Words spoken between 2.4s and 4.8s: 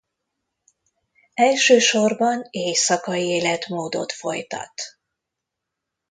éjszakai életmódot folytat.